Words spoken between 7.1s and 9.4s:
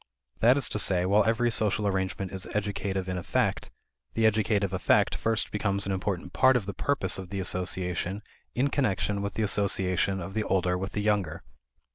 of the association in connection with